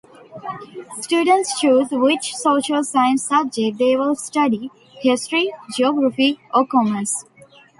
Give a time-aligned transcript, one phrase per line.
[0.99, 4.71] Students choose which Social Science subject they will study-
[5.03, 7.25] History, Geography or Commerce.